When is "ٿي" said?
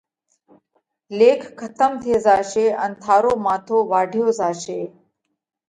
2.01-2.13